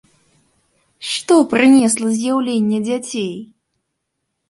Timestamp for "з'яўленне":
2.17-2.83